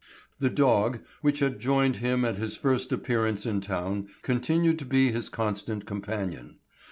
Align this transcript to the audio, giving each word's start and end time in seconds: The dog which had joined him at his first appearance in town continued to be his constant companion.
The 0.39 0.49
dog 0.49 1.01
which 1.21 1.41
had 1.41 1.59
joined 1.59 1.97
him 1.97 2.25
at 2.25 2.37
his 2.37 2.57
first 2.57 2.91
appearance 2.91 3.45
in 3.45 3.59
town 3.61 4.07
continued 4.23 4.79
to 4.79 4.85
be 4.85 5.11
his 5.11 5.29
constant 5.29 5.85
companion. 5.85 6.55